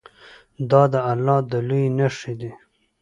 دا 0.69 0.81
د 0.93 0.95
الله 1.11 1.37
د 1.51 1.53
لویۍ 1.67 1.87
نښې 1.97 2.33
دي. 2.39 2.51